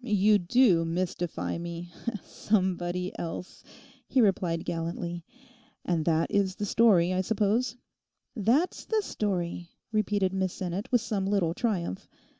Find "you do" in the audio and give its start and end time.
0.00-0.84